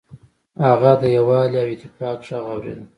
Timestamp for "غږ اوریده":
2.27-2.83